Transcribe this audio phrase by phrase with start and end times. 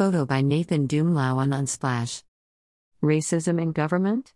[0.00, 2.22] Photo by Nathan Dumlao on Unsplash.
[3.02, 4.32] Racism in government?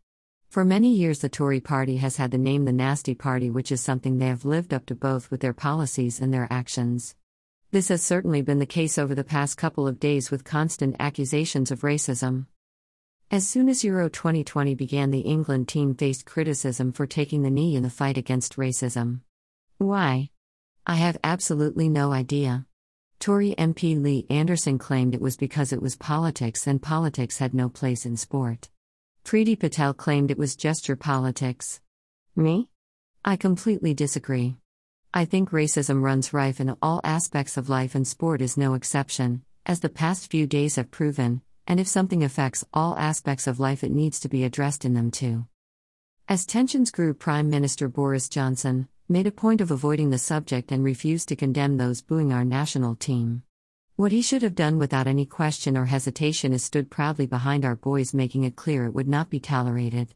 [0.50, 3.80] For many years, the Tory party has had the name the Nasty Party, which is
[3.80, 7.16] something they have lived up to both with their policies and their actions.
[7.70, 11.70] This has certainly been the case over the past couple of days with constant accusations
[11.70, 12.44] of racism.
[13.30, 17.74] As soon as Euro 2020 began, the England team faced criticism for taking the knee
[17.74, 19.20] in the fight against racism.
[19.78, 20.28] Why?
[20.86, 22.66] I have absolutely no idea.
[23.18, 27.68] Tory MP Lee Anderson claimed it was because it was politics and politics had no
[27.68, 28.68] place in sport.
[29.24, 31.80] Priti Patel claimed it was gesture politics.
[32.36, 32.68] Me?
[33.24, 34.56] I completely disagree.
[35.14, 39.42] I think racism runs rife in all aspects of life and sport is no exception,
[39.64, 43.82] as the past few days have proven, and if something affects all aspects of life,
[43.82, 45.46] it needs to be addressed in them too.
[46.28, 50.82] As tensions grew, Prime Minister Boris Johnson, made a point of avoiding the subject and
[50.82, 53.42] refused to condemn those booing our national team.
[53.96, 57.76] What he should have done without any question or hesitation is stood proudly behind our
[57.76, 60.14] boys, making it clear it would not be tolerated.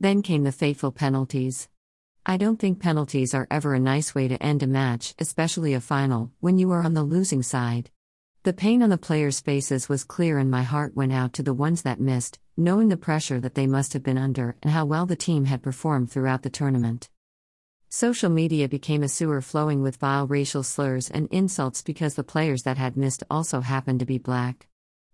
[0.00, 1.68] Then came the fateful penalties.
[2.24, 5.80] I don't think penalties are ever a nice way to end a match, especially a
[5.80, 7.90] final, when you are on the losing side.
[8.42, 11.52] The pain on the players' faces was clear, and my heart went out to the
[11.52, 15.04] ones that missed, knowing the pressure that they must have been under and how well
[15.04, 17.10] the team had performed throughout the tournament.
[17.90, 22.64] Social media became a sewer flowing with vile racial slurs and insults because the players
[22.64, 24.66] that had missed also happened to be black.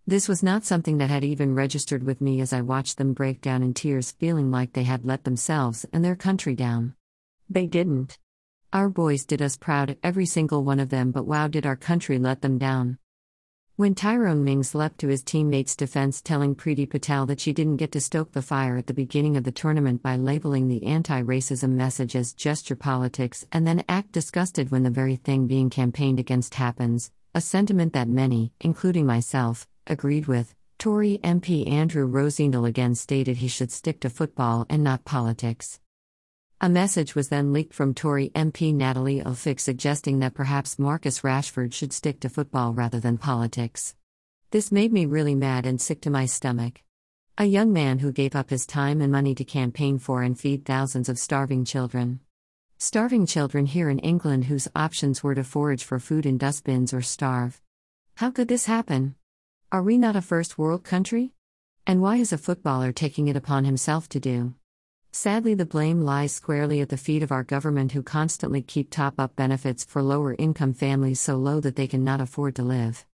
[0.09, 3.41] This was not something that had even registered with me as I watched them break
[3.41, 6.97] down in tears, feeling like they had let themselves and their country down.
[7.49, 8.19] They didn't.
[8.73, 12.19] Our boys did us proud, every single one of them, but wow, did our country
[12.19, 12.99] let them down.
[13.77, 17.91] When Tyrone Mings leapt to his teammate's defense, telling Priti Patel that she didn't get
[17.91, 21.71] to stoke the fire at the beginning of the tournament by labeling the anti racism
[21.71, 26.55] message as gesture politics and then act disgusted when the very thing being campaigned against
[26.55, 33.39] happens, a sentiment that many, including myself, agreed with, Tory MP Andrew Rosindell again stated
[33.39, 35.81] he should stick to football and not politics.
[36.65, 41.75] A message was then leaked from Tory MP Natalie Elphicke suggesting that perhaps Marcus Rashford
[41.75, 43.95] should stick to football rather than politics.
[44.51, 46.81] This made me really mad and sick to my stomach.
[47.37, 50.65] A young man who gave up his time and money to campaign for and feed
[50.65, 52.21] thousands of starving children.
[52.79, 57.03] Starving children here in England whose options were to forage for food in dustbins or
[57.03, 57.61] starve.
[58.15, 59.17] How could this happen?
[59.71, 61.35] Are we not a first world country?
[61.87, 64.55] And why is a footballer taking it upon himself to do?
[65.17, 69.15] Sadly, the blame lies squarely at the feet of our government, who constantly keep top
[69.17, 73.07] up benefits for lower income families so low that they cannot afford to live.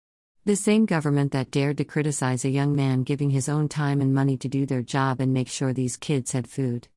[0.46, 4.14] The same government that dared to criticize a young man giving his own time and
[4.14, 6.88] money to do their job and make sure these kids had food.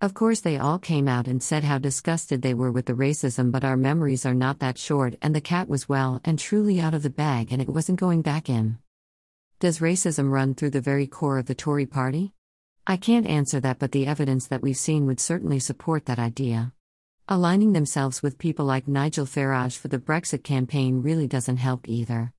[0.00, 3.50] Of course, they all came out and said how disgusted they were with the racism,
[3.50, 6.94] but our memories are not that short, and the cat was well and truly out
[6.94, 8.78] of the bag and it wasn't going back in.
[9.58, 12.32] Does racism run through the very core of the Tory party?
[12.90, 16.72] I can't answer that, but the evidence that we've seen would certainly support that idea.
[17.28, 22.32] Aligning themselves with people like Nigel Farage for the Brexit campaign really doesn't help either.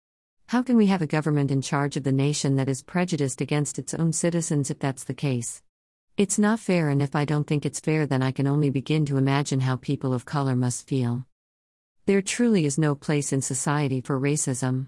[0.48, 3.80] How can we have a government in charge of the nation that is prejudiced against
[3.80, 5.64] its own citizens if that's the case?
[6.18, 9.06] It's not fair, and if I don't think it's fair, then I can only begin
[9.06, 11.26] to imagine how people of color must feel.
[12.08, 14.88] There truly is no place in society for racism.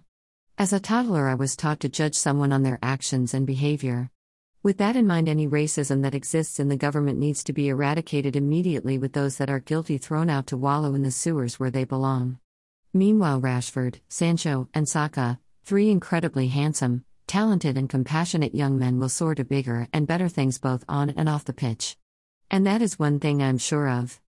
[0.57, 4.09] As a toddler, I was taught to judge someone on their actions and behavior.
[4.63, 8.37] With that in mind, any racism that exists in the government needs to be eradicated
[8.37, 11.83] immediately, with those that are guilty thrown out to wallow in the sewers where they
[11.83, 12.39] belong.
[12.93, 19.35] Meanwhile, Rashford, Sancho, and Saka, three incredibly handsome, talented, and compassionate young men, will soar
[19.35, 21.97] to bigger and better things both on and off the pitch.
[22.49, 24.21] And that is one thing I'm sure of.